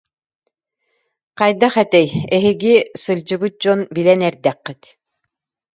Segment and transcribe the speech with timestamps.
[1.37, 4.81] Хайдах этэй, эһиги, сылдьыбыт дьон, билэн эрдэххит